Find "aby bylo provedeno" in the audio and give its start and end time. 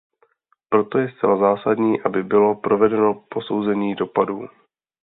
2.01-3.23